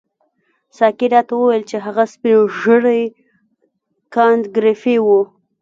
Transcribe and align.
ساقي 0.77 1.07
راته 1.13 1.33
وویل 1.35 1.63
چې 1.69 1.77
هغه 1.85 2.03
سپین 2.13 2.37
ږیری 2.57 3.03
کانت 4.13 4.43
ګریفي 4.55 4.95
وو. 5.05 5.21